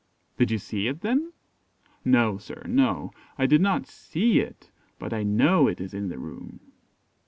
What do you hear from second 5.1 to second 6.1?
I know it is in